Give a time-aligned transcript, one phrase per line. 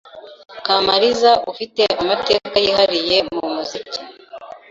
[0.65, 3.99] Kamaliza ufite amateka yihariye mu muziki